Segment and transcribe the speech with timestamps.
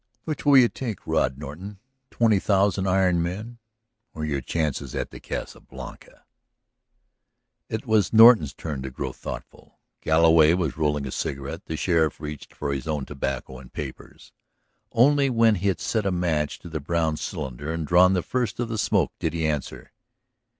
[0.23, 1.77] Which will you take, Rod Norton?
[2.09, 3.59] Twenty thousand iron men
[4.15, 6.25] or your chances at the Casa Blanca?"
[7.69, 9.77] It was Norton's turn to grow thoughtful.
[10.01, 11.65] Galloway was rolling a cigarette.
[11.67, 14.31] The sheriff reached for his own tobacco and papers.
[14.91, 18.59] Only when he had set a match to the brown cylinder and drawn the first
[18.59, 19.91] of the smoke did he answer.